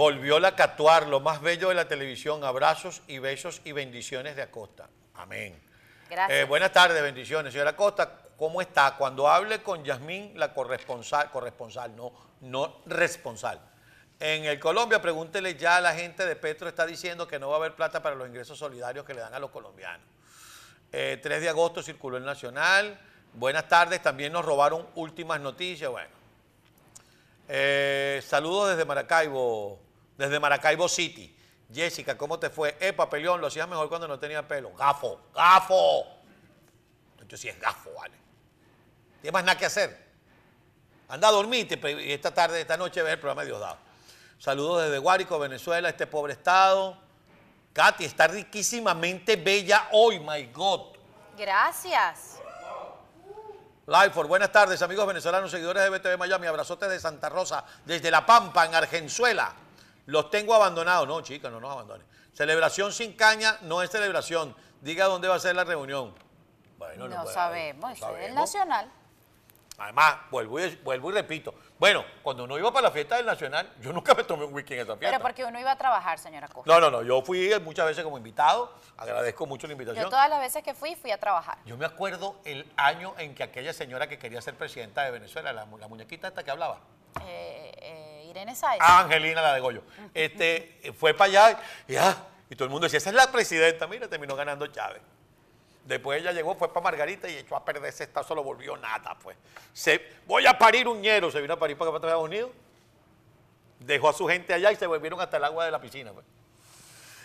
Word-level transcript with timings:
Volvió 0.00 0.40
la 0.40 0.56
catuar, 0.56 1.08
lo 1.08 1.20
más 1.20 1.42
bello 1.42 1.68
de 1.68 1.74
la 1.74 1.86
televisión. 1.86 2.42
Abrazos 2.42 3.02
y 3.06 3.18
besos 3.18 3.60
y 3.64 3.72
bendiciones 3.72 4.34
de 4.34 4.40
Acosta. 4.40 4.88
Amén. 5.12 5.62
Gracias. 6.08 6.40
Eh, 6.40 6.44
buenas 6.44 6.72
tardes, 6.72 7.02
bendiciones. 7.02 7.52
Señora 7.52 7.72
Acosta, 7.72 8.10
¿cómo 8.38 8.62
está? 8.62 8.96
Cuando 8.96 9.28
hable 9.28 9.62
con 9.62 9.84
Yasmín, 9.84 10.32
la 10.38 10.54
corresponsal, 10.54 11.30
corresponsal, 11.30 11.94
no, 11.94 12.14
no 12.40 12.80
responsal. 12.86 13.60
En 14.18 14.46
el 14.46 14.58
Colombia, 14.58 15.02
pregúntele 15.02 15.54
ya 15.56 15.76
a 15.76 15.80
la 15.82 15.92
gente 15.94 16.24
de 16.24 16.34
Petro, 16.34 16.66
está 16.66 16.86
diciendo 16.86 17.28
que 17.28 17.38
no 17.38 17.50
va 17.50 17.56
a 17.56 17.58
haber 17.58 17.74
plata 17.74 18.02
para 18.02 18.16
los 18.16 18.26
ingresos 18.26 18.58
solidarios 18.58 19.04
que 19.04 19.12
le 19.12 19.20
dan 19.20 19.34
a 19.34 19.38
los 19.38 19.50
colombianos. 19.50 20.06
Eh, 20.92 21.20
3 21.22 21.42
de 21.42 21.50
agosto 21.50 21.82
circuló 21.82 22.16
el 22.16 22.24
Nacional. 22.24 22.98
Buenas 23.34 23.68
tardes, 23.68 24.00
también 24.00 24.32
nos 24.32 24.46
robaron 24.46 24.86
últimas 24.94 25.40
noticias. 25.40 25.90
Bueno, 25.90 26.08
eh, 27.50 28.22
saludos 28.26 28.70
desde 28.70 28.86
Maracaibo, 28.86 29.89
desde 30.20 30.38
Maracaibo 30.38 30.88
City. 30.88 31.34
Jessica, 31.72 32.16
¿cómo 32.16 32.38
te 32.38 32.50
fue? 32.50 32.76
Eh, 32.80 32.92
papelón, 32.92 33.40
lo 33.40 33.46
hacías 33.46 33.68
mejor 33.68 33.88
cuando 33.88 34.06
no 34.06 34.18
tenía 34.18 34.46
pelo. 34.46 34.72
Gafo, 34.74 35.20
gafo. 35.34 36.04
Entonces 37.12 37.40
sí 37.40 37.48
es 37.48 37.58
gafo, 37.58 37.90
vale. 37.94 38.14
Tienes 39.20 39.32
más 39.32 39.44
nada 39.44 39.58
que 39.58 39.66
hacer. 39.66 40.10
Anda 41.08 41.28
a 41.28 41.30
dormirte 41.32 41.80
y 42.02 42.12
esta 42.12 42.32
tarde, 42.32 42.60
esta 42.60 42.76
noche, 42.76 43.02
ver 43.02 43.14
el 43.14 43.18
programa 43.18 43.42
de 43.42 43.48
Diosdado. 43.48 43.78
Saludos 44.38 44.84
desde 44.84 44.98
Guárico, 44.98 45.38
Venezuela, 45.38 45.88
este 45.88 46.06
pobre 46.06 46.34
estado. 46.34 46.96
Katy, 47.72 48.04
está 48.04 48.26
riquísimamente 48.26 49.36
bella 49.36 49.88
hoy, 49.92 50.20
my 50.20 50.46
God. 50.52 50.96
Gracias. 51.36 52.40
Lyford, 53.86 54.28
buenas 54.28 54.52
tardes, 54.52 54.80
amigos 54.82 55.06
venezolanos, 55.06 55.50
seguidores 55.50 55.82
de 55.82 55.90
BTV 55.90 56.16
Miami, 56.16 56.46
abrazotes 56.46 56.88
de 56.88 57.00
Santa 57.00 57.28
Rosa, 57.28 57.64
desde 57.84 58.10
La 58.10 58.24
Pampa, 58.24 58.64
en 58.66 58.74
Argenzuela. 58.74 59.52
Los 60.06 60.30
tengo 60.30 60.54
abandonados. 60.54 61.06
No, 61.06 61.20
chicas, 61.22 61.50
no 61.52 61.60
nos 61.60 61.70
abandonen. 61.72 62.06
Celebración 62.32 62.92
sin 62.92 63.14
caña 63.14 63.58
no 63.62 63.82
es 63.82 63.90
celebración. 63.90 64.54
Diga 64.80 65.06
dónde 65.06 65.28
va 65.28 65.34
a 65.36 65.40
ser 65.40 65.54
la 65.56 65.64
reunión. 65.64 66.14
Bueno, 66.78 67.08
No, 67.08 67.22
puede- 67.22 67.34
sabemos, 67.34 67.82
no 67.82 67.90
eso 67.94 68.06
es 68.06 68.12
sabemos. 68.12 68.34
nacional. 68.40 68.90
Además, 69.78 70.16
vuelvo 70.30 70.60
y, 70.60 70.76
vuelvo 70.76 71.10
y 71.10 71.14
repito. 71.14 71.54
Bueno, 71.78 72.04
cuando 72.22 72.44
uno 72.44 72.58
iba 72.58 72.70
para 72.70 72.88
la 72.88 72.90
fiesta 72.90 73.16
del 73.16 73.24
Nacional, 73.24 73.72
yo 73.80 73.92
nunca 73.94 74.14
me 74.14 74.24
tomé 74.24 74.44
un 74.44 74.52
whisky 74.52 74.74
en 74.74 74.80
esa 74.80 74.94
fiesta. 74.96 75.16
Pero 75.16 75.22
porque 75.22 75.42
uno 75.44 75.58
iba 75.58 75.70
a 75.72 75.76
trabajar, 75.78 76.18
señora 76.18 76.48
Costa. 76.48 76.70
No, 76.70 76.78
no, 76.80 76.90
no. 76.90 77.02
Yo 77.02 77.22
fui 77.22 77.50
muchas 77.60 77.86
veces 77.86 78.04
como 78.04 78.18
invitado. 78.18 78.74
Agradezco 78.98 79.46
mucho 79.46 79.66
la 79.66 79.72
invitación. 79.72 80.04
Yo 80.04 80.10
todas 80.10 80.28
las 80.28 80.40
veces 80.40 80.62
que 80.62 80.74
fui, 80.74 80.96
fui 80.96 81.10
a 81.10 81.18
trabajar. 81.18 81.56
Yo 81.64 81.78
me 81.78 81.86
acuerdo 81.86 82.36
el 82.44 82.70
año 82.76 83.14
en 83.16 83.34
que 83.34 83.42
aquella 83.42 83.72
señora 83.72 84.06
que 84.06 84.18
quería 84.18 84.42
ser 84.42 84.54
presidenta 84.54 85.02
de 85.04 85.12
Venezuela, 85.12 85.50
la, 85.54 85.64
mu- 85.64 85.78
la 85.78 85.88
muñequita 85.88 86.28
esta 86.28 86.42
que 86.44 86.50
hablaba, 86.50 86.80
eh, 87.24 87.72
Irene 88.30 88.54
Sáez. 88.54 88.78
ah, 88.80 89.00
Angelina, 89.00 89.40
la 89.42 89.54
de 89.54 89.60
Goyo, 89.60 89.82
este, 90.14 90.92
fue 90.98 91.14
para 91.14 91.30
allá 91.48 91.60
y, 91.88 91.96
ah, 91.96 92.16
y 92.48 92.54
todo 92.56 92.64
el 92.64 92.70
mundo 92.70 92.86
decía, 92.86 92.98
esa 92.98 93.10
es 93.10 93.16
la 93.16 93.30
presidenta, 93.30 93.86
mira, 93.86 94.08
terminó 94.08 94.34
ganando 94.36 94.66
Chávez. 94.66 95.02
Después 95.84 96.20
ella 96.20 96.30
llegó, 96.32 96.54
fue 96.54 96.72
para 96.72 96.84
Margarita 96.84 97.28
y 97.28 97.36
echó 97.36 97.56
a 97.56 97.64
perder 97.64 97.86
ese 97.86 98.04
estado, 98.04 98.26
se 98.26 98.34
lo 98.34 98.42
volvió 98.44 98.76
nada, 98.76 99.16
pues. 99.22 99.36
Se, 99.72 100.00
voy 100.26 100.46
a 100.46 100.56
parir 100.56 100.86
un 100.86 101.00
ñero, 101.00 101.30
se 101.30 101.40
vino 101.40 101.54
a 101.54 101.58
parir 101.58 101.76
para 101.76 101.90
acá, 101.90 101.98
para 102.00 102.08
Estados 102.10 102.24
Unidos, 102.28 102.50
dejó 103.78 104.08
a 104.08 104.12
su 104.12 104.26
gente 104.28 104.52
allá 104.52 104.70
y 104.72 104.76
se 104.76 104.86
volvieron 104.86 105.20
hasta 105.20 105.36
el 105.38 105.44
agua 105.44 105.64
de 105.64 105.70
la 105.70 105.80
piscina, 105.80 106.12
pues. 106.12 106.24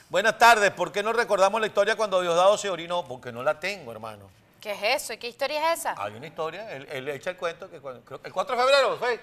Buenas 0.09 0.37
tardes, 0.37 0.71
¿por 0.71 0.91
qué 0.91 1.01
no 1.03 1.11
recordamos 1.13 1.59
la 1.59 1.67
historia 1.67 1.95
cuando 1.95 2.21
Diosdado 2.21 2.57
se 2.57 2.69
orinó? 2.69 3.03
Porque 3.05 3.31
no 3.31 3.43
la 3.43 3.59
tengo, 3.59 3.91
hermano. 3.91 4.29
¿Qué 4.61 4.71
es 4.71 5.03
eso? 5.03 5.13
¿Y 5.13 5.17
qué 5.17 5.27
historia 5.27 5.73
es 5.73 5.79
esa? 5.79 5.95
Hay 5.97 6.13
una 6.15 6.27
historia, 6.27 6.71
él, 6.71 6.87
él 6.91 7.09
echa 7.09 7.31
el 7.31 7.37
cuento 7.37 7.69
que 7.69 7.79
cuando- 7.79 8.19
el 8.23 8.31
4 8.33 8.55
de 8.55 8.61
febrero, 8.63 8.97
¿fue? 8.97 9.19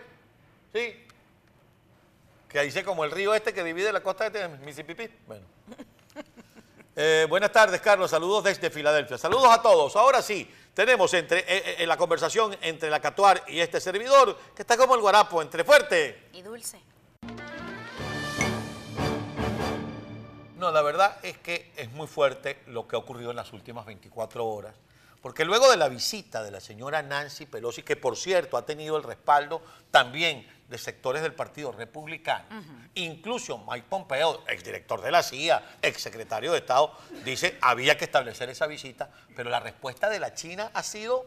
Sí. 0.73 1.07
Que 2.53 2.61
dice 2.61 2.85
como 2.85 3.03
el 3.05 3.11
río 3.11 3.35
este 3.35 3.55
que 3.55 3.65
divide 3.65 3.91
la 3.91 4.03
costa 4.03 4.29
de 4.29 4.47
Mississippi. 4.49 5.09
Bueno. 5.27 5.47
Eh, 6.95 7.27
buenas 7.27 7.51
tardes, 7.51 7.81
Carlos. 7.81 8.11
Saludos 8.11 8.45
desde 8.45 8.69
Filadelfia. 8.69 9.17
Saludos 9.17 9.49
a 9.51 9.63
todos. 9.63 9.97
Ahora 9.97 10.21
sí, 10.21 10.47
tenemos 10.75 11.15
entre, 11.15 11.39
eh, 11.39 11.77
eh, 11.79 11.87
la 11.87 11.97
conversación 11.97 12.55
entre 12.61 12.91
la 12.91 13.01
Catuar 13.01 13.43
y 13.49 13.61
este 13.61 13.81
servidor, 13.81 14.39
que 14.55 14.61
está 14.61 14.77
como 14.77 14.95
el 14.95 15.01
guarapo, 15.01 15.41
entre 15.41 15.65
fuerte. 15.65 16.29
Y 16.35 16.43
dulce. 16.43 16.79
No, 20.59 20.71
la 20.71 20.83
verdad 20.83 21.17
es 21.23 21.39
que 21.39 21.73
es 21.77 21.91
muy 21.93 22.07
fuerte 22.07 22.59
lo 22.67 22.87
que 22.87 22.97
ha 22.97 22.99
ocurrido 22.99 23.31
en 23.31 23.37
las 23.37 23.55
últimas 23.55 23.87
24 23.87 24.47
horas, 24.47 24.75
porque 25.23 25.45
luego 25.45 25.71
de 25.71 25.77
la 25.77 25.89
visita 25.89 26.43
de 26.43 26.51
la 26.51 26.61
señora 26.61 27.01
Nancy 27.01 27.47
Pelosi, 27.47 27.85
que 27.85 27.97
por 27.97 28.17
cierto 28.17 28.57
ha 28.57 28.67
tenido 28.67 28.97
el 28.97 29.05
respaldo 29.05 29.63
también 29.93 30.47
de 30.69 30.79
sectores 30.79 31.23
del 31.23 31.33
Partido 31.33 31.71
Republicano, 31.71 32.45
incluso 32.95 33.59
Mike 33.59 33.87
Pompeo, 33.89 34.43
exdirector 34.49 35.01
de 35.01 35.13
la 35.13 35.23
CIA, 35.23 35.77
exsecretario 35.81 36.53
de 36.53 36.59
Estado, 36.59 36.93
dice 37.25 37.57
había 37.61 37.97
que 37.97 38.05
establecer 38.05 38.51
esa 38.51 38.67
visita, 38.67 39.11
pero 39.37 39.49
la 39.49 39.61
respuesta 39.61 40.09
de 40.09 40.19
la 40.19 40.35
China 40.35 40.73
ha 40.75 40.83
sido 40.83 41.25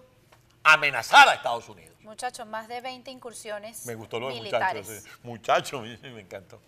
amenazar 0.63 1.29
a 1.29 1.35
Estados 1.35 1.69
Unidos. 1.69 1.95
Muchachos, 2.01 2.45
más 2.45 2.67
de 2.67 2.81
20 2.81 3.09
incursiones 3.11 3.85
Me 3.85 3.95
gustó 3.95 4.19
lo 4.19 4.27
de 4.29 4.41
muchachos, 4.41 5.03
muchachos, 5.23 5.81
me 6.01 6.19
encantó. 6.19 6.59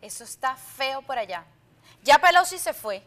Eso 0.00 0.22
está 0.22 0.54
feo 0.54 1.02
por 1.02 1.18
allá. 1.18 1.44
Ya 2.02 2.18
Pelosi 2.18 2.58
se 2.58 2.74
fue. 2.74 3.02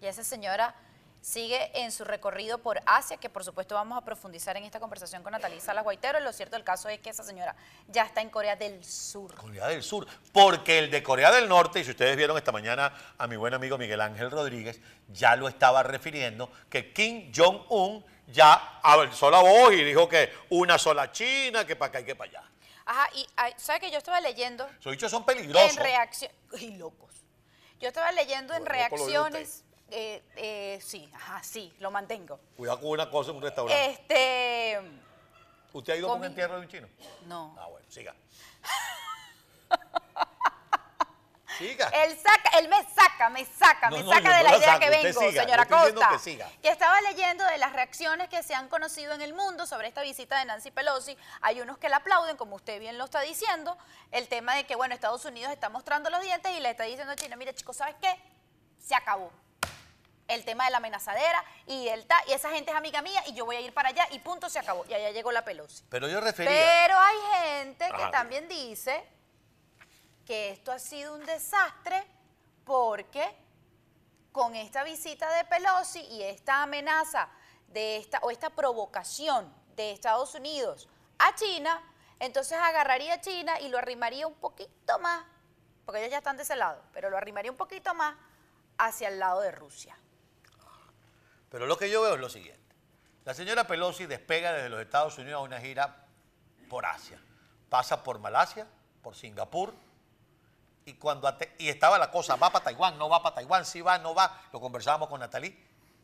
Y 0.00 0.06
esa 0.06 0.24
señora 0.24 0.74
sigue 1.20 1.70
en 1.74 1.90
su 1.90 2.04
recorrido 2.04 2.58
por 2.58 2.80
Asia, 2.86 3.16
que 3.16 3.28
por 3.28 3.44
supuesto 3.44 3.74
vamos 3.74 3.98
a 3.98 4.02
profundizar 4.02 4.56
en 4.56 4.64
esta 4.64 4.78
conversación 4.78 5.22
con 5.22 5.32
Natalie 5.32 5.60
Salas 5.60 5.82
Guaitero. 5.82 6.20
Lo 6.20 6.32
cierto 6.32 6.56
del 6.56 6.64
caso 6.64 6.88
es 6.88 7.00
que 7.00 7.10
esa 7.10 7.24
señora 7.24 7.56
ya 7.88 8.04
está 8.04 8.20
en 8.20 8.30
Corea 8.30 8.56
del 8.56 8.84
Sur. 8.84 9.34
Corea 9.34 9.66
del 9.68 9.82
Sur, 9.82 10.06
porque 10.32 10.78
el 10.78 10.90
de 10.90 11.02
Corea 11.02 11.32
del 11.32 11.48
Norte, 11.48 11.80
y 11.80 11.84
si 11.84 11.90
ustedes 11.90 12.16
vieron 12.16 12.36
esta 12.36 12.52
mañana 12.52 12.92
a 13.18 13.26
mi 13.26 13.36
buen 13.36 13.54
amigo 13.54 13.76
Miguel 13.76 14.00
Ángel 14.00 14.30
Rodríguez, 14.30 14.80
ya 15.08 15.36
lo 15.36 15.48
estaba 15.48 15.82
refiriendo, 15.82 16.50
que 16.70 16.92
Kim 16.92 17.32
Jong-un 17.34 18.04
ya 18.28 18.80
alzó 18.82 19.30
la 19.30 19.40
voz 19.40 19.72
y 19.72 19.84
dijo 19.84 20.08
que 20.08 20.32
una 20.50 20.78
sola 20.78 21.10
China, 21.12 21.64
que 21.64 21.76
para 21.76 21.88
acá 21.88 22.00
y 22.00 22.04
que 22.04 22.14
para 22.14 22.30
allá. 22.30 22.50
Ajá, 22.84 23.08
y 23.14 23.26
ay, 23.34 23.52
¿sabe 23.56 23.80
que 23.80 23.90
yo 23.90 23.98
estaba 23.98 24.20
leyendo 24.20 24.64
Esos 24.78 24.92
dichos 24.92 25.10
son 25.10 25.24
peligrosos. 25.26 25.70
en 25.72 25.76
reacción... 25.76 26.30
¡Ay, 26.56 26.76
locos! 26.76 27.10
Yo 27.80 27.88
estaba 27.88 28.12
leyendo 28.12 28.54
en 28.54 28.64
reacciones... 28.64 29.64
eh, 29.90 30.22
eh, 30.36 30.80
sí, 30.82 31.08
ajá, 31.14 31.42
sí, 31.42 31.72
lo 31.78 31.90
mantengo. 31.90 32.40
Cuidado 32.56 32.80
con 32.80 32.90
una 32.90 33.10
cosa 33.10 33.30
en 33.30 33.36
un 33.36 33.42
restaurante. 33.42 33.90
Este... 33.90 34.80
¿Usted 35.72 35.92
ha 35.92 35.96
ido 35.96 36.10
a 36.10 36.14
un 36.14 36.24
entierro 36.24 36.54
de 36.54 36.60
un 36.62 36.68
chino? 36.68 36.88
No. 37.26 37.54
Ah, 37.58 37.66
bueno, 37.66 37.86
siga. 37.90 38.14
siga. 41.58 41.88
Él 41.88 42.16
saca, 42.16 42.58
él 42.58 42.68
me 42.68 42.82
saca, 42.94 43.28
me 43.28 43.44
saca, 43.44 43.90
No, 43.90 43.98
me 43.98 44.04
saca 44.04 44.38
de 44.38 44.42
no 44.42 44.50
la 44.50 44.56
idea 44.56 44.68
saco, 44.68 44.80
que 44.80 44.90
vengo, 44.90 45.20
siga, 45.20 45.42
señora 45.42 45.66
Costa. 45.66 46.08
que 46.12 46.18
siga. 46.18 46.50
Que 46.62 46.70
estaba 46.70 46.98
leyendo 47.02 47.44
de 47.44 47.58
las 47.58 47.74
reacciones 47.74 48.30
que 48.30 48.42
se 48.42 48.54
han 48.54 48.68
conocido 48.68 49.12
en 49.12 49.20
el 49.20 49.34
mundo 49.34 49.66
sobre 49.66 49.88
esta 49.88 50.00
visita 50.00 50.38
de 50.38 50.46
Nancy 50.46 50.70
Pelosi. 50.70 51.16
Hay 51.42 51.60
unos 51.60 51.76
que 51.76 51.90
la 51.90 51.98
aplauden, 51.98 52.38
como 52.38 52.56
usted 52.56 52.80
bien 52.80 52.96
lo 52.96 53.04
está 53.04 53.20
diciendo. 53.20 53.76
El 54.12 54.28
tema 54.28 54.54
de 54.54 54.64
que, 54.64 54.76
bueno, 54.76 54.94
Estados 54.94 55.26
Unidos 55.26 55.52
está 55.52 55.68
mostrando 55.68 56.08
los 56.08 56.22
dientes 56.22 56.50
y 56.56 56.60
le 56.60 56.70
está 56.70 56.84
diciendo 56.84 57.12
a 57.12 57.16
China, 57.16 57.36
mire, 57.36 57.54
chicos, 57.54 57.76
¿sabes 57.76 57.96
qué? 58.00 58.18
Se 58.78 58.94
acabó. 58.94 59.30
El 60.28 60.44
tema 60.44 60.64
de 60.64 60.70
la 60.72 60.78
amenazadera 60.78 61.42
y, 61.66 61.86
el 61.88 62.04
ta- 62.06 62.22
y 62.26 62.32
esa 62.32 62.50
gente 62.50 62.72
es 62.72 62.76
amiga 62.76 63.00
mía 63.02 63.22
y 63.26 63.34
yo 63.34 63.44
voy 63.44 63.56
a 63.56 63.60
ir 63.60 63.72
para 63.72 63.90
allá 63.90 64.06
y 64.10 64.18
punto, 64.18 64.48
se 64.50 64.58
acabó. 64.58 64.84
Y 64.86 64.94
allá 64.94 65.10
llegó 65.12 65.30
la 65.30 65.44
Pelosi. 65.44 65.84
Pero 65.88 66.08
yo 66.08 66.20
refería. 66.20 66.50
Pero 66.50 66.98
hay 66.98 67.16
gente 67.44 67.88
que 67.96 68.06
también 68.10 68.48
dice 68.48 69.06
que 70.24 70.50
esto 70.50 70.72
ha 70.72 70.78
sido 70.80 71.14
un 71.14 71.24
desastre 71.24 72.04
porque 72.64 73.36
con 74.32 74.56
esta 74.56 74.82
visita 74.82 75.30
de 75.36 75.44
Pelosi 75.44 76.00
y 76.00 76.22
esta 76.24 76.62
amenaza 76.64 77.28
de 77.68 77.96
esta 77.96 78.18
o 78.22 78.30
esta 78.30 78.50
provocación 78.50 79.52
de 79.76 79.92
Estados 79.92 80.34
Unidos 80.34 80.88
a 81.18 81.34
China, 81.36 81.80
entonces 82.18 82.58
agarraría 82.58 83.14
a 83.14 83.20
China 83.20 83.60
y 83.60 83.68
lo 83.68 83.78
arrimaría 83.78 84.26
un 84.26 84.34
poquito 84.34 84.98
más, 84.98 85.24
porque 85.84 86.00
ellos 86.00 86.10
ya 86.10 86.18
están 86.18 86.36
de 86.36 86.42
ese 86.42 86.56
lado, 86.56 86.82
pero 86.92 87.10
lo 87.10 87.16
arrimaría 87.16 87.50
un 87.50 87.56
poquito 87.56 87.94
más 87.94 88.16
hacia 88.78 89.08
el 89.08 89.18
lado 89.18 89.40
de 89.40 89.52
Rusia. 89.52 89.96
Pero 91.56 91.64
lo 91.64 91.78
que 91.78 91.88
yo 91.88 92.02
veo 92.02 92.16
es 92.16 92.20
lo 92.20 92.28
siguiente. 92.28 92.76
La 93.24 93.32
señora 93.32 93.66
Pelosi 93.66 94.04
despega 94.04 94.52
desde 94.52 94.68
los 94.68 94.78
Estados 94.78 95.16
Unidos 95.16 95.38
a 95.38 95.42
una 95.42 95.58
gira 95.58 96.04
por 96.68 96.84
Asia. 96.84 97.18
Pasa 97.70 98.02
por 98.04 98.18
Malasia, 98.18 98.66
por 99.00 99.14
Singapur, 99.14 99.72
y 100.84 100.92
cuando 100.96 101.34
y 101.56 101.70
estaba 101.70 101.98
la 101.98 102.10
cosa, 102.10 102.36
va 102.36 102.52
para 102.52 102.66
Taiwán, 102.66 102.98
no 102.98 103.08
va 103.08 103.22
para 103.22 103.36
Taiwán, 103.36 103.64
sí 103.64 103.80
va, 103.80 103.96
no 103.96 104.14
va, 104.14 104.38
lo 104.52 104.60
conversábamos 104.60 105.08
con 105.08 105.18
Natalí, 105.18 105.58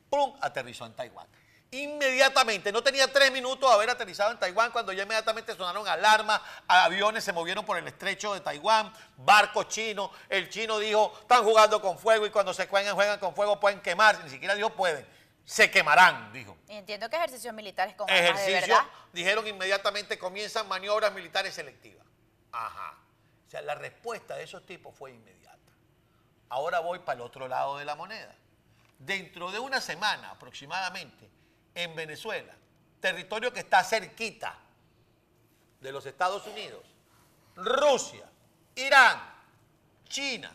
¡pum! 0.09 0.35
aterrizó 0.41 0.87
en 0.87 0.95
Taiwán. 0.95 1.27
Inmediatamente, 1.71 2.73
no 2.73 2.83
tenía 2.83 3.13
tres 3.13 3.31
minutos 3.31 3.69
de 3.69 3.75
haber 3.75 3.91
aterrizado 3.91 4.31
en 4.31 4.39
Taiwán 4.39 4.73
cuando 4.73 4.91
ya 4.95 5.03
inmediatamente 5.03 5.55
sonaron 5.55 5.87
alarmas, 5.87 6.41
aviones 6.67 7.25
se 7.25 7.33
movieron 7.35 7.67
por 7.67 7.77
el 7.77 7.87
estrecho 7.87 8.33
de 8.33 8.41
Taiwán, 8.41 8.91
barcos 9.19 9.69
chinos, 9.69 10.13
el 10.31 10.49
chino 10.49 10.79
dijo, 10.79 11.13
están 11.21 11.45
jugando 11.45 11.83
con 11.83 11.99
fuego 11.99 12.25
y 12.25 12.31
cuando 12.31 12.55
se 12.55 12.67
juegan, 12.67 12.95
juegan 12.95 13.19
con 13.21 13.35
fuego 13.35 13.61
pueden 13.61 13.83
quemarse, 13.83 14.25
ni 14.25 14.31
siquiera 14.31 14.55
dijo 14.55 14.71
pueden, 14.71 15.07
se 15.45 15.71
quemarán, 15.71 16.33
dijo. 16.33 16.57
Y 16.69 16.73
entiendo 16.73 17.09
que 17.09 17.17
ejercicios 17.17 17.55
militares 17.55 17.95
con 17.95 18.09
armas 18.09 18.25
de 18.25 18.31
Ejercicio, 18.31 18.75
verdad. 18.75 18.91
dijeron 19.13 19.47
inmediatamente 19.47 20.19
comienzan 20.19 20.69
maniobras 20.69 21.13
militares 21.13 21.55
selectivas. 21.55 22.07
Ajá. 22.53 22.99
sea, 23.49 23.63
la 23.63 23.75
respuesta 23.75 24.37
de 24.37 24.45
esos 24.45 24.65
tipos 24.65 24.95
fue 24.95 25.13
inmediata. 25.13 25.59
Ahora 26.49 26.81
voy 26.81 27.01
para 27.01 27.17
el 27.17 27.21
otro 27.23 27.49
lado 27.49 27.79
de 27.79 27.85
la 27.85 27.95
moneda. 27.95 28.35
Dentro 28.99 29.51
de 29.51 29.59
una 29.59 29.81
semana 29.81 30.31
aproximadamente, 30.31 31.29
en 31.75 31.95
Venezuela, 31.97 32.55
territorio 33.01 33.53
que 33.53 33.61
está 33.61 33.83
cerquita 33.83 34.57
de 35.81 35.93
los 35.93 36.07
Estados 36.07 36.47
Unidos, 36.47 36.85
Rusia, 37.57 38.25
Irán, 38.77 39.21
China, 40.09 40.55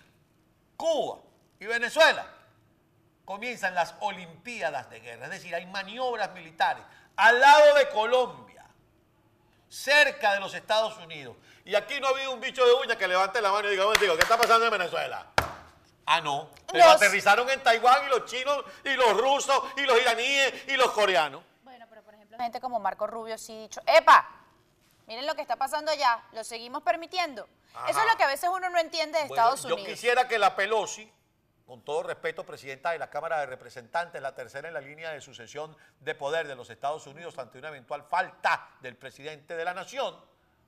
Cuba 0.78 1.20
y 1.60 1.66
Venezuela, 1.66 2.37
comienzan 3.32 3.76
las 3.76 3.94
Olimpiadas 4.00 4.90
de 4.90 5.02
Guerra. 5.02 5.26
Es 5.26 5.32
decir, 5.32 5.54
hay 5.54 5.66
maniobras 5.66 6.32
militares 6.32 6.82
al 7.18 7.38
lado 7.42 7.76
de 7.76 7.90
Colombia, 7.90 8.64
cerca 9.68 10.34
de 10.34 10.40
los 10.40 10.54
Estados 10.54 10.96
Unidos. 10.98 11.36
Y 11.66 11.76
aquí 11.76 12.00
no 12.00 12.08
ha 12.08 12.12
habido 12.12 12.32
un 12.32 12.40
bicho 12.40 12.66
de 12.66 12.72
uña 12.72 12.96
que 12.98 13.06
levante 13.06 13.42
la 13.42 13.52
mano 13.52 13.68
y 13.68 13.72
diga, 13.72 13.84
digo, 14.00 14.16
¿qué 14.16 14.22
está 14.24 14.38
pasando 14.38 14.66
en 14.66 14.72
Venezuela? 14.72 15.28
Ah, 16.06 16.22
no. 16.22 16.50
Pero 16.72 16.86
Los- 16.86 16.96
aterrizaron 16.96 17.50
en 17.50 17.62
Taiwán 17.62 18.06
y 18.06 18.10
los 18.12 18.24
chinos 18.32 18.64
y 18.86 18.94
los 18.94 19.18
rusos 19.18 19.62
y 19.76 19.82
los 19.82 20.00
iraníes 20.00 20.54
y 20.70 20.78
los 20.78 20.90
coreanos. 20.92 21.44
Bueno, 21.64 21.86
pero 21.90 22.02
por 22.04 22.14
ejemplo, 22.14 22.38
gente 22.38 22.62
como 22.62 22.80
Marco 22.80 23.08
Rubio 23.08 23.38
sí 23.38 23.52
ha 23.58 23.60
dicho, 23.60 23.82
¡epa! 23.86 24.26
Miren 25.06 25.28
lo 25.28 25.36
que 25.36 25.42
está 25.42 25.58
pasando 25.58 25.92
allá, 25.92 26.24
lo 26.32 26.46
seguimos 26.46 26.82
permitiendo. 26.82 27.46
Eso 27.90 28.00
es 28.00 28.08
lo 28.10 28.16
que 28.16 28.24
a 28.24 28.28
veces 28.28 28.50
uno 28.50 28.70
no 28.70 28.80
entiende 28.80 29.20
de 29.20 29.28
Bueno, 29.28 29.44
Estados 29.44 29.64
yo 29.64 29.76
Unidos. 29.76 29.90
quisiera 29.92 30.28
que 30.30 30.40
la 30.40 30.56
Pelosi, 30.56 31.12
con 31.68 31.82
todo 31.82 32.02
respeto, 32.02 32.46
presidenta 32.46 32.92
de 32.92 32.98
la 32.98 33.10
Cámara 33.10 33.42
de 33.42 33.46
Representantes, 33.46 34.22
la 34.22 34.34
tercera 34.34 34.70
en 34.70 34.74
la 34.74 34.80
línea 34.80 35.12
de 35.12 35.20
sucesión 35.20 35.76
de 36.00 36.16
poder 36.16 36.48
de 36.48 36.56
los 36.56 36.70
Estados 36.70 37.06
Unidos 37.08 37.38
ante 37.38 37.60
una 37.60 37.68
eventual 37.68 38.04
falta 38.04 38.70
del 38.80 38.96
presidente 38.96 39.54
de 39.54 39.66
la 39.66 39.74
nación, 39.74 40.18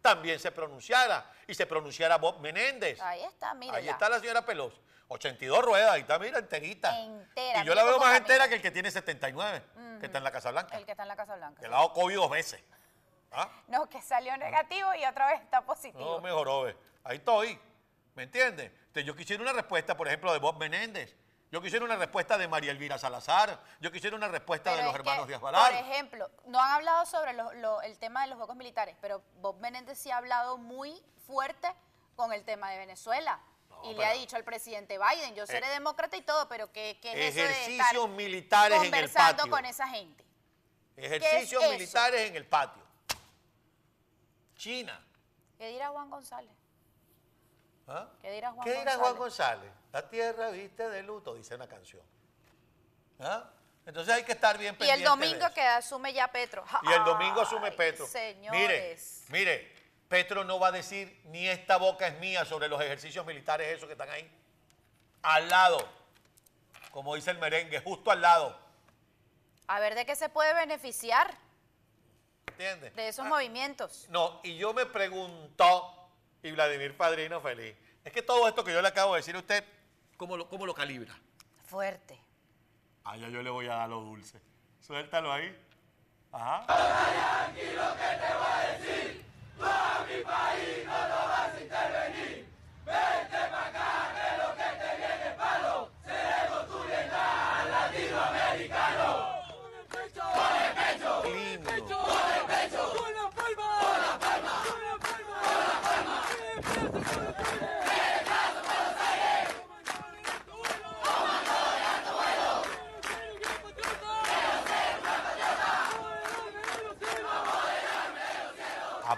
también 0.02 0.40
se 0.40 0.52
pronunciara 0.52 1.32
y 1.48 1.54
se 1.54 1.66
pronunciara 1.66 2.18
Bob 2.18 2.40
Menéndez. 2.42 3.02
Ahí 3.02 3.24
está, 3.24 3.54
mire. 3.54 3.78
Ahí 3.78 3.88
está 3.88 4.10
la 4.10 4.20
señora 4.20 4.46
Pelosi. 4.46 4.78
82 5.08 5.64
ruedas, 5.64 5.92
ahí 5.92 6.02
está, 6.02 6.20
mira, 6.20 6.38
enterita. 6.38 7.00
Entera, 7.00 7.64
Y 7.64 7.66
yo 7.66 7.74
la 7.74 7.84
veo 7.86 7.98
más 7.98 8.18
entera 8.18 8.50
que 8.50 8.56
el 8.56 8.62
que 8.62 8.70
tiene 8.70 8.92
79, 8.92 9.64
que 10.02 10.06
está 10.06 10.18
en 10.18 10.24
la 10.26 10.32
Casa 10.32 10.52
Blanca. 10.52 10.78
El 10.78 10.86
que 10.86 10.92
está 10.92 11.04
en 11.04 11.10
la 11.10 11.16
Casa 11.16 11.36
Blanca. 11.36 11.62
Que 11.62 11.68
le 11.68 11.74
ha 11.74 11.78
dado 11.78 11.94
COVID 11.94 12.16
dos 12.16 12.30
veces. 12.30 12.62
¿Ah? 13.32 13.50
No, 13.68 13.88
que 13.88 14.02
salió 14.02 14.36
negativo 14.36 14.94
y 14.96 15.06
otra 15.06 15.28
vez 15.28 15.42
está 15.42 15.62
positivo. 15.62 16.04
No, 16.04 16.20
mejoró, 16.20 16.64
ve. 16.64 16.76
Ahí 17.06 17.18
estoy. 17.18 17.60
¿Me 18.20 18.24
entiendes? 18.24 18.70
Entonces, 18.88 19.06
yo 19.06 19.16
quisiera 19.16 19.42
una 19.42 19.54
respuesta, 19.54 19.96
por 19.96 20.06
ejemplo, 20.10 20.34
de 20.34 20.40
Bob 20.40 20.58
Menéndez. 20.58 21.16
Yo 21.54 21.62
quisiera 21.62 21.86
una 21.86 21.96
respuesta 21.96 22.38
de 22.38 22.50
María 22.50 22.72
Elvira 22.72 22.98
Salazar. 22.98 23.64
Yo 23.80 23.94
quisiera 23.94 24.14
una 24.18 24.28
respuesta 24.28 24.76
de 24.76 24.84
los 24.84 24.94
hermanos 24.94 25.26
Díaz 25.26 25.40
Valar. 25.40 25.72
Por 25.72 25.80
ejemplo, 25.80 26.30
no 26.48 26.60
han 26.62 26.72
hablado 26.72 27.06
sobre 27.06 27.32
lo- 27.32 27.54
lo- 27.54 27.82
el 27.82 27.98
tema 27.98 28.24
de 28.24 28.28
los 28.28 28.36
juegos 28.36 28.58
militares, 28.58 28.98
pero 29.00 29.24
Bob 29.36 29.62
Menéndez 29.62 29.98
sí 29.98 30.12
ha 30.12 30.18
hablado 30.18 30.58
muy 30.58 31.02
fuerte 31.28 31.74
con 32.18 32.34
el 32.34 32.44
tema 32.44 32.70
de 32.72 32.80
Venezuela. 32.80 33.40
No, 33.70 33.90
y 33.90 33.94
le 33.96 34.04
ha 34.06 34.12
dicho 34.12 34.36
al 34.36 34.44
presidente 34.44 35.00
Biden, 35.00 35.34
yo 35.34 35.48
seré 35.48 35.68
Eh, 35.68 35.70
demócrata 35.70 36.18
y 36.18 36.22
todo, 36.22 36.50
pero 36.50 36.74
¿qué, 36.74 37.00
qué 37.02 37.14
es 37.30 37.38
eso 37.38 37.48
de 37.48 37.52
estar 37.52 37.62
Ejercicios 37.70 38.10
militares 38.10 38.78
en 38.80 38.84
el 38.84 38.90
conversando 38.92 39.38
patio. 39.44 39.52
con 39.52 39.66
esa 39.66 39.88
gente? 39.88 40.26
Ejercicios 40.98 41.64
militares 41.70 42.30
en 42.30 42.36
el 42.36 42.46
patio. 42.46 42.84
China. 44.58 45.02
¿Qué 45.58 45.70
dirá 45.70 45.88
Juan 45.88 46.10
González? 46.10 46.52
¿Ah? 47.90 48.08
¿Qué 48.22 48.32
dirá 48.32 48.52
Juan 48.52 48.64
¿Qué 48.64 48.70
dirá 48.72 48.84
González? 48.84 49.00
Juan 49.02 49.18
González? 49.18 49.72
La 49.92 50.08
tierra 50.10 50.50
viste 50.50 50.88
de 50.90 51.02
luto, 51.04 51.34
dice 51.34 51.56
una 51.56 51.68
canción. 51.68 52.04
¿Ah? 53.20 53.50
Entonces 53.86 54.14
hay 54.14 54.24
que 54.24 54.34
estar 54.34 54.58
bien 54.58 54.76
Y 54.76 54.78
pendiente 54.78 55.04
el 55.04 55.10
domingo 55.10 55.40
de 55.40 55.46
eso. 55.46 55.54
que 55.56 55.62
asume 55.62 56.14
ya 56.14 56.28
Petro. 56.28 56.64
Y 56.84 56.92
el 56.94 57.04
domingo 57.04 57.42
asume 57.42 57.70
Ay, 57.70 57.76
Petro. 57.78 58.06
Mire, 58.06 58.34
Señores. 58.34 59.24
mire, 59.30 59.76
Petro 60.08 60.44
no 60.44 60.60
va 60.60 60.68
a 60.68 60.72
decir 60.72 61.20
ni 61.26 61.48
esta 61.48 61.78
boca 61.78 62.08
es 62.08 62.20
mía 62.20 62.46
sobre 62.46 62.68
los 62.68 62.80
ejercicios 62.82 63.26
militares 63.26 63.68
esos 63.76 63.88
que 63.88 63.94
están 63.94 64.10
ahí. 64.10 64.30
Al 65.24 65.50
lado, 65.50 65.80
como 66.92 67.16
dice 67.16 67.32
el 67.32 67.40
merengue, 67.40 67.80
justo 67.82 68.12
al 68.12 68.22
lado. 68.22 68.56
A 69.68 69.80
ver 69.80 69.96
de 69.96 70.06
qué 70.06 70.16
se 70.16 70.30
puede 70.30 70.54
beneficiar 70.54 71.36
¿Entiendes? 72.48 72.96
de 72.96 73.08
esos 73.08 73.26
Ah, 73.26 73.30
movimientos. 73.30 74.06
No, 74.10 74.40
y 74.44 74.56
yo 74.58 74.74
me 74.74 74.86
pregunto, 74.86 75.99
y 76.44 76.52
Vladimir 76.52 76.96
Padrino 76.96 77.42
feliz, 77.42 77.76
es 78.04 78.14
que 78.14 78.22
todo 78.22 78.48
esto 78.48 78.64
que 78.64 78.74
yo 78.74 78.82
le 78.82 78.88
acabo 78.88 79.14
de 79.14 79.20
decir 79.20 79.36
a 79.36 79.40
usted, 79.40 79.64
¿cómo 80.18 80.38
lo, 80.38 80.48
cómo 80.50 80.66
lo 80.66 80.74
calibra? 80.74 81.18
Fuerte. 81.66 82.20
Ah, 83.04 83.18
ya 83.18 83.30
yo 83.30 83.42
le 83.42 83.50
voy 83.50 83.68
a 83.68 83.76
dar 83.76 83.90
lo 83.90 84.02
dulce. 84.02 84.40
Suéltalo 84.80 85.32
ahí. 85.32 85.56
Ajá. 86.32 86.66
Lindo. 87.56 88.00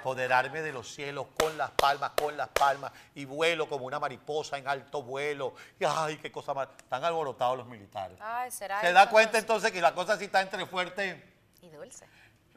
Apoderarme 0.01 0.61
de 0.61 0.73
los 0.73 0.91
cielos 0.93 1.27
con 1.39 1.57
las 1.57 1.71
palmas, 1.71 2.11
con 2.19 2.35
las 2.35 2.49
palmas, 2.49 2.91
y 3.15 3.25
vuelo 3.25 3.69
como 3.69 3.85
una 3.85 3.99
mariposa 3.99 4.57
en 4.57 4.67
alto 4.67 5.03
vuelo. 5.03 5.53
Y 5.79 5.85
ay, 5.85 6.17
qué 6.17 6.31
cosa 6.31 6.53
más. 6.53 6.67
Están 6.77 7.03
alborotados 7.03 7.57
los 7.57 7.67
militares. 7.67 8.17
Ay, 8.19 8.51
será 8.51 8.81
Se 8.81 8.91
da 8.91 9.09
cuenta 9.09 9.37
entonces? 9.37 9.71
que 9.71 9.79
la 9.79 9.93
cosa 9.93 10.17
sí 10.17 10.25
está 10.25 10.41
entre 10.41 10.65
fuerte. 10.65 11.23
Y 11.61 11.69
dulce. 11.69 12.05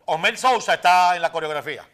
Osmel 0.06 0.36
Sousa 0.38 0.74
está 0.74 1.14
en 1.16 1.22
la 1.22 1.30
coreografía. 1.30 1.86